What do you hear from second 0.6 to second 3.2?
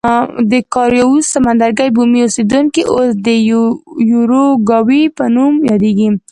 کارایوس سمندرګي بومي اوسېدونکي اوس